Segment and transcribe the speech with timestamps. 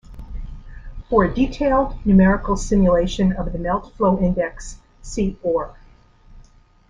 [1.11, 5.75] For a detailed numerical simulation of the melt flow index, see or.